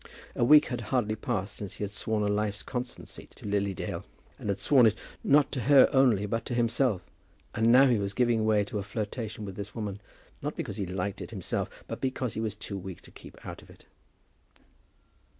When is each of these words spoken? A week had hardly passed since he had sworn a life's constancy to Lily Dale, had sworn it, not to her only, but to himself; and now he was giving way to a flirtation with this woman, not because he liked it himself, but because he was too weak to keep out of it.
A 0.35 0.43
week 0.43 0.65
had 0.69 0.81
hardly 0.89 1.15
passed 1.15 1.55
since 1.55 1.73
he 1.75 1.83
had 1.83 1.91
sworn 1.91 2.23
a 2.23 2.27
life's 2.27 2.63
constancy 2.63 3.27
to 3.35 3.45
Lily 3.45 3.75
Dale, 3.75 4.03
had 4.39 4.59
sworn 4.59 4.87
it, 4.87 4.97
not 5.23 5.51
to 5.51 5.59
her 5.69 5.87
only, 5.93 6.25
but 6.25 6.43
to 6.45 6.55
himself; 6.55 7.03
and 7.53 7.71
now 7.71 7.85
he 7.85 7.99
was 7.99 8.15
giving 8.15 8.43
way 8.43 8.63
to 8.63 8.79
a 8.79 8.81
flirtation 8.81 9.45
with 9.45 9.55
this 9.55 9.75
woman, 9.75 10.01
not 10.41 10.55
because 10.55 10.77
he 10.77 10.87
liked 10.87 11.21
it 11.21 11.29
himself, 11.29 11.83
but 11.87 12.01
because 12.01 12.33
he 12.33 12.41
was 12.41 12.55
too 12.55 12.79
weak 12.79 13.01
to 13.01 13.11
keep 13.11 13.45
out 13.45 13.61
of 13.61 13.69
it. 13.69 13.85